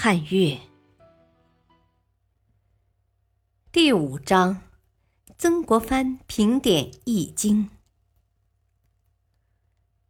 [0.00, 0.56] 汉乐
[3.72, 4.62] 第五章：
[5.36, 7.64] 曾国藩评点《易经》。《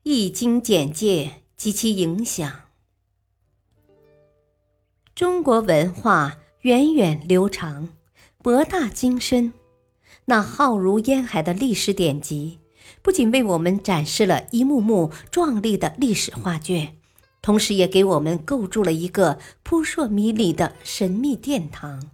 [0.03, 2.69] 易经》简介及其影响。
[5.15, 7.89] 中国文化源远流长，
[8.43, 9.55] 博大精深。
[10.27, 12.59] 那浩如烟海的历史典籍，
[13.01, 16.98] 不仅为我们展示了一幕幕壮丽的历史画卷。
[17.41, 22.11] 同时，也给我们构筑了一个扑朔迷离的神秘殿堂。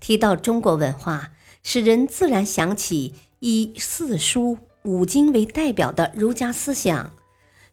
[0.00, 7.12] 提到中国文化，使人自然想起以四书五经为代表的儒家思想，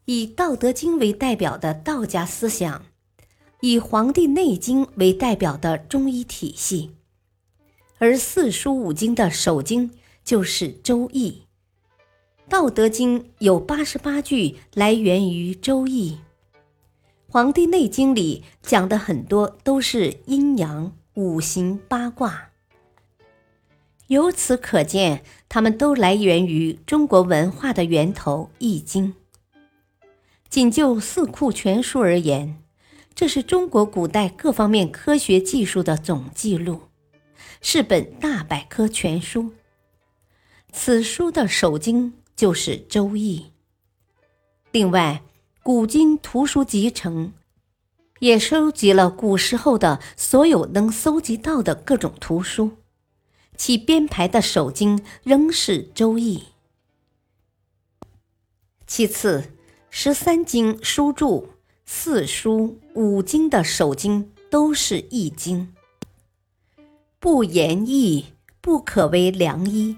[0.06, 2.86] 以《道德经》为代表的道家思想，
[3.62, 6.92] 以《黄帝内经》为代表的中医体系。
[7.98, 9.92] 而四书五经的首经
[10.24, 11.30] 就是《周易》，
[12.50, 16.12] 《道德经》有八十八句来源于《周易》。
[17.34, 22.50] 《黄帝内经》里讲的很多都是阴阳、五行、八卦，
[24.08, 29.14] 由此可见，它们都来源于中国文化的源头《易经》。
[30.50, 32.62] 仅就《四库全书》而言，
[33.16, 36.82] 这是中国古代各方面科学技术的总记录，
[37.62, 39.54] 是本大百科全书。
[40.74, 43.40] 此书的首经就是《周易》。
[44.74, 45.24] 另外，
[45.74, 47.32] 古今图书集成，
[48.20, 52.72] 也收集了古时候的所有能搜集到的各种图书，
[53.56, 56.40] 其编排的首经仍是《周易》。
[58.86, 59.54] 其次，
[59.90, 61.52] 十三经书注、
[61.86, 65.74] 四书五经的首经都是《易经》。
[67.18, 68.26] 不言易，
[68.60, 69.96] 不可为良医；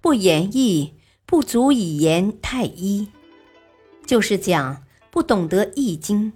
[0.00, 0.94] 不言易，
[1.24, 3.06] 不足以言太医。
[4.06, 6.32] 就是讲，不懂得《易经》，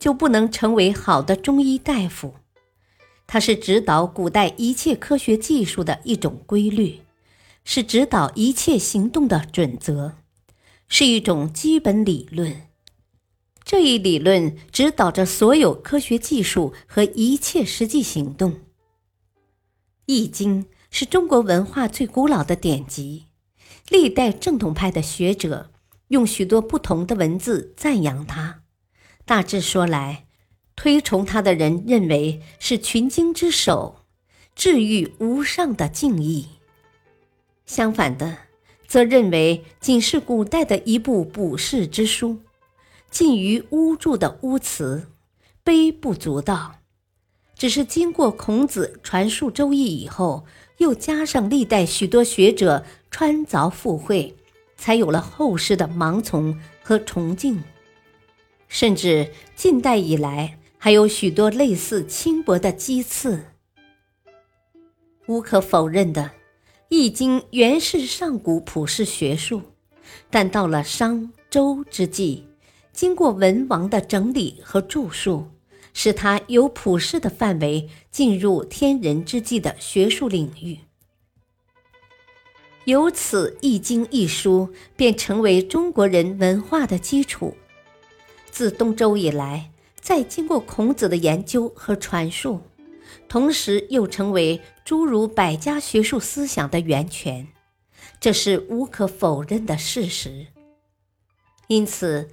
[0.00, 2.34] 就不能成为好的中医大夫。
[3.26, 7.00] 它是指导古代一切科学技术的一种规律，
[7.64, 10.16] 是指导一切行动的准则，
[10.88, 12.62] 是一种基本理论。
[13.62, 18.52] 这一理论指导着所有科学技术和一切实际行动。
[20.04, 23.24] 《易经》是中国文化最古老的典籍，
[23.88, 25.70] 历代正统派的学者。
[26.08, 28.62] 用许多不同的文字赞扬他，
[29.24, 30.26] 大致说来，
[30.76, 34.04] 推崇他的人认为是群经之首，
[34.54, 36.46] 治愈无上的敬意；
[37.64, 38.36] 相反的，
[38.86, 42.40] 则认为仅是古代的一部卜筮之书，
[43.10, 45.08] 近于巫祝的巫辞，
[45.64, 46.76] 卑不足道。
[47.56, 50.44] 只是经过孔子传述《周易》以后，
[50.78, 54.36] 又加上历代许多学者穿凿附会。
[54.84, 57.64] 才有了后世的盲从和崇敬，
[58.68, 63.46] 甚至近代以来还有许多类似轻薄的讥刺。
[65.24, 66.22] 无可否认的，
[66.90, 69.62] 《易经》原是上古普世学术，
[70.28, 72.46] 但到了商周之际，
[72.92, 75.46] 经过文王的整理和著述，
[75.94, 80.80] 使它由普世的范围进入天人之际的学术领域。
[82.84, 87.54] 由此，《易经》一书便成为中国人文化的基础。
[88.50, 92.60] 自东周以来，再经过孔子的研究和传述，
[93.26, 97.48] 同时又成为诸如百家学术思想的源泉，
[98.20, 100.46] 这是无可否认的事实。
[101.68, 102.28] 因此，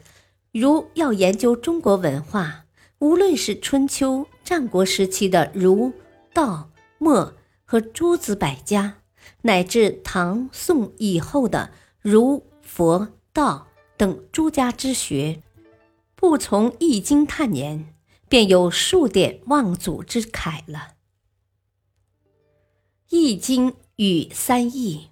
[0.51, 2.66] 如要研究中国文化，
[2.99, 5.93] 无论是春秋、战国时期的儒、
[6.34, 7.34] 道、墨
[7.64, 8.97] 和诸子百家，
[9.41, 13.67] 乃至唐宋以后的儒、佛、道
[13.97, 15.41] 等诸家之学，
[16.16, 17.93] 不从《易经》探研，
[18.29, 20.93] 便有数典忘祖之慨了。
[23.16, 25.09] 《易经》与三易，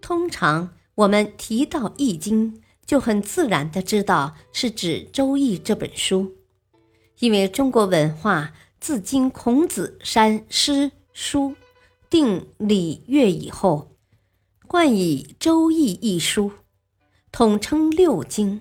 [0.00, 2.54] 通常我们提到《易经》，
[2.84, 6.36] 就很自然的知道是指《周易》这本书，
[7.20, 10.92] 因为中国文化自经孔子删诗。
[11.20, 11.56] 书
[12.08, 13.90] 定礼乐以后，
[14.68, 16.52] 冠以《周易》一书，
[17.32, 18.60] 统称六经，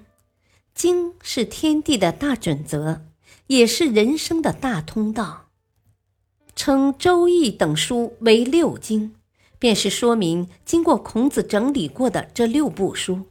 [0.74, 3.06] 经是天地的大准则，
[3.46, 5.50] 也是人生的大通道。
[6.56, 9.14] 称《周易》等书为六经，
[9.60, 13.28] 便是说明经过孔子整理过的这六部书，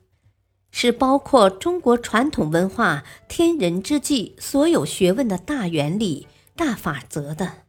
[0.71, 7.66] 是包括中国传统文化天人之际所有学问的大原理、大法则的。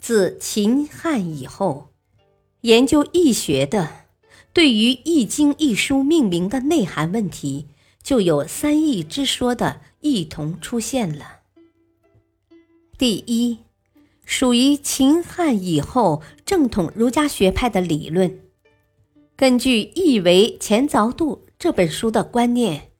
[0.00, 1.90] 自秦汉以后，
[2.62, 4.06] 研究易学的，
[4.52, 7.66] 对于《易经》一书命名的内涵问题，
[8.02, 11.40] 就有三易之说的异同出现了。
[12.96, 13.58] 第一，
[14.24, 18.40] 属于秦汉以后正统儒家学派的理论，
[19.36, 22.90] 根据《易为前凿度》这本书的观念，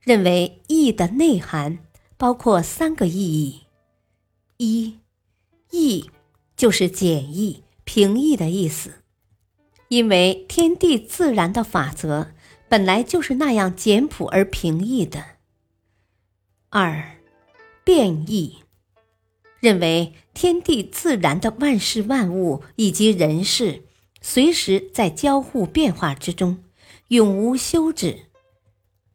[0.00, 1.78] 认为易的内涵
[2.16, 3.60] 包括三个意义：
[4.56, 4.98] 一，
[5.70, 6.10] 易。
[6.60, 8.96] 就是简易、平易的意思，
[9.88, 12.32] 因为天地自然的法则
[12.68, 15.24] 本来就是那样简朴而平易的。
[16.68, 17.16] 二，
[17.82, 18.58] 变易，
[19.60, 23.84] 认为天地自然的万事万物以及人事，
[24.20, 26.62] 随时在交互变化之中，
[27.08, 28.26] 永无休止。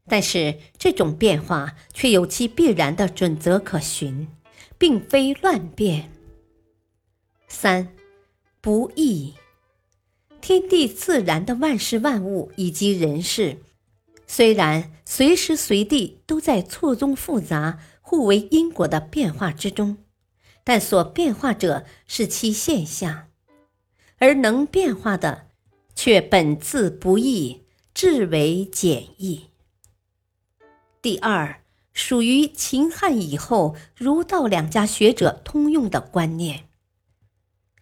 [0.08, 4.28] 但是这种变化却有其必然的准则可循，
[4.80, 6.12] 并非乱变。
[7.56, 7.96] 三，
[8.60, 9.34] 不易。
[10.42, 13.60] 天地自然的万事万物以及人事，
[14.28, 19.98] 虽然随时随地都在错综复杂、互为因果的变化之中，
[20.66, 23.30] 但所变化者是其现象，
[24.18, 25.48] 而能变化的
[25.96, 27.64] 却本自不易，
[27.94, 29.46] 至为简易。
[31.02, 31.62] 第二，
[31.94, 36.68] 属于秦汉以后儒道两家学者通用的观念。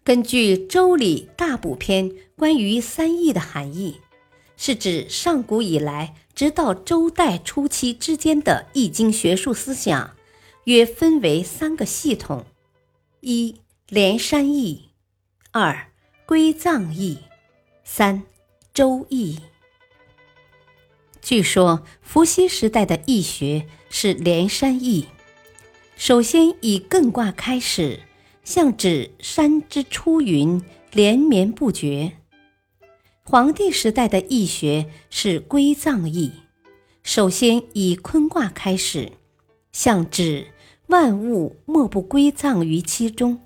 [0.04, 4.02] 根据《周礼·大补篇》关于三易的含义，
[4.54, 10.14] 是指上古以来，直到周代初期之间的易经学术思想，
[10.64, 12.44] 约分为三个系统：
[13.22, 14.90] 一、连山易；
[15.52, 15.90] 二、
[16.26, 17.16] 归藏易；
[17.82, 18.24] 三、
[18.74, 19.38] 周易。
[21.22, 25.06] 据说伏羲时代的易学是连山易，
[25.96, 28.00] 首先以艮卦开始。
[28.44, 30.62] 象指山之出云，
[30.92, 32.12] 连绵不绝。
[33.22, 36.30] 黄帝时代的易学是归藏易，
[37.02, 39.12] 首先以坤卦开始，
[39.72, 40.48] 象指
[40.88, 43.40] 万物莫不归藏于其中，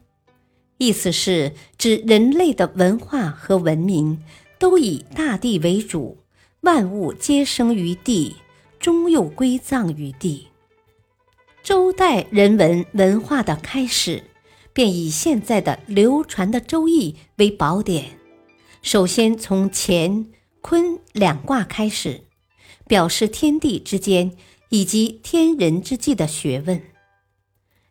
[0.78, 4.20] 意思是指人类的文化和文明
[4.58, 6.18] 都以大地为主，
[6.62, 8.34] 万物皆生于地，
[8.80, 10.48] 终又归葬于地。
[11.62, 14.24] 周代人文文化的开始。
[14.78, 18.16] 便以现在的流传的《周易》为宝典，
[18.80, 20.28] 首先从乾、
[20.60, 22.26] 坤两卦开始，
[22.86, 24.36] 表示天地之间
[24.68, 26.80] 以及天人之际的学问。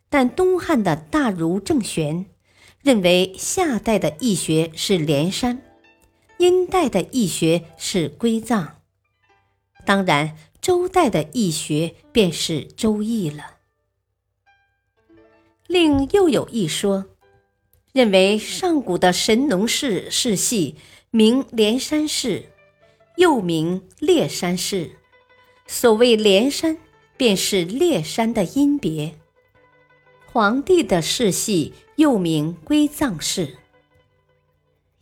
[0.08, 2.24] 但东汉的大儒郑玄
[2.80, 5.60] 认为，夏代的易学是连山，
[6.38, 8.76] 殷代的易学是归藏，
[9.84, 13.57] 当然，周代的易学便是《周易》了。
[15.68, 17.04] 另又有一说，
[17.92, 20.76] 认为上古的神农氏世系
[21.10, 22.46] 名连山氏，
[23.16, 24.92] 又名列山氏。
[25.66, 26.78] 所谓连山，
[27.18, 29.14] 便是列山的音别。
[30.32, 33.58] 黄帝的世系又名归藏氏。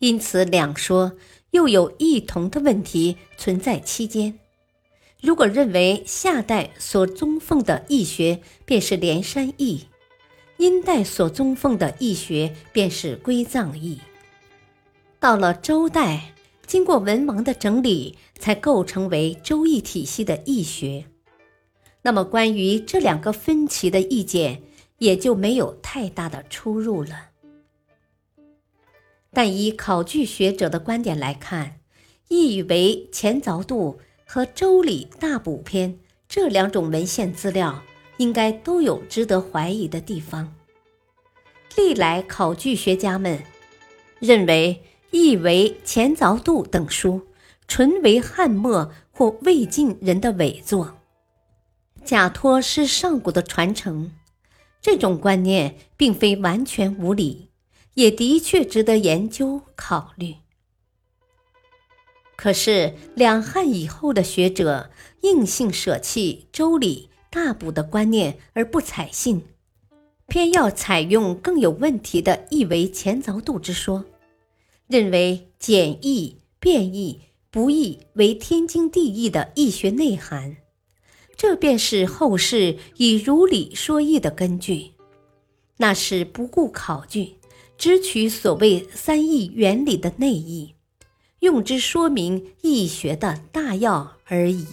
[0.01, 1.13] 因此，两说
[1.53, 4.37] 又有异同的问题存在期间。
[5.21, 9.87] 如果认为夏代所宗奉的易学便是连山易。
[10.59, 14.01] 殷代所宗奉的易学便是归藏易，
[15.21, 16.33] 到了周代，
[16.67, 21.05] 经过文王的整理，才构成为周易体系的易学。
[22.03, 24.63] 那么，关于这两个分歧的意见，
[24.99, 27.31] 也就没有太大的出入了。
[29.33, 31.67] 但以考据学者的观点来看，
[32.29, 35.95] 《易为前凿度》和《周礼大补篇》
[36.27, 37.83] 这两种文献资料。
[38.19, 40.55] 应该都有值得怀疑的地方。
[41.77, 43.43] 历来考据学家们
[44.19, 47.27] 认为，《易为前凿度》等书
[47.69, 50.97] 纯为汉末或魏晋人的伪作，
[52.05, 54.13] 假托是上古的传承。
[54.81, 57.51] 这种观念并非完全无理，
[57.95, 60.37] 也的确值得研究考虑。
[62.37, 64.91] 可是，两汉以后的学者
[65.23, 67.11] 硬性舍弃《周礼》。
[67.37, 69.43] 大补的观念而不采信，
[70.27, 74.07] 偏要采用更有问题的易为前凿度之说，
[74.87, 80.57] 认为简易、变易、不易为天经地义的易学内涵，
[81.37, 84.93] 这便是后世以如理说义的根据。
[85.77, 87.35] 那是不顾考据，
[87.77, 90.75] 只取所谓三易原理的内义，
[91.41, 94.67] 用之说明易学的大要而已。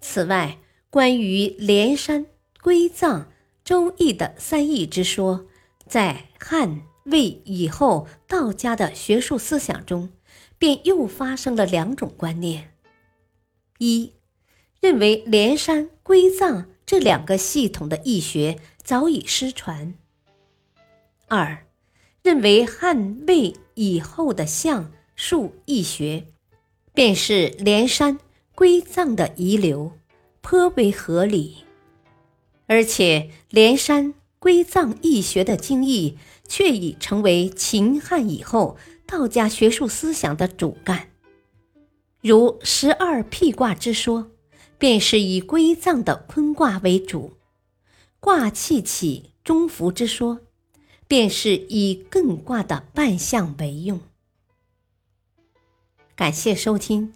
[0.00, 2.26] 此外，关于连山、
[2.62, 3.30] 归藏、
[3.64, 5.46] 周易的三易之说，
[5.86, 10.10] 在汉、魏以后道家的学术思想中，
[10.58, 12.72] 便又发生了两种观念：
[13.78, 14.14] 一，
[14.80, 16.66] 认为连山、归藏。
[16.86, 19.94] 这两个系统的易学早已失传。
[21.28, 21.64] 二，
[22.24, 26.26] 认为汉魏以后的相术易学，
[26.92, 28.18] 便是连山
[28.60, 29.92] 归藏的遗留，
[30.42, 31.64] 颇为合理。
[32.66, 38.76] 而且连山归藏易学的精义，却已成为秦汉以后
[39.06, 41.08] 道家学术思想的主干，
[42.20, 44.30] 如十二辟卦之说。
[44.76, 47.38] 便是以归藏的坤卦为主，
[48.18, 50.40] 卦气起中孚之说，
[51.08, 54.00] 便是以艮卦的半象为用。
[56.14, 57.14] 感谢收听，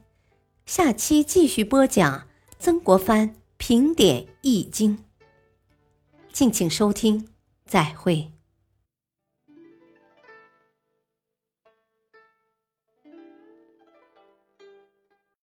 [0.67, 2.27] 下期继续播讲
[2.59, 5.05] 曾国藩评点易经。
[6.33, 7.29] 敬请收听，
[7.67, 8.34] 再会。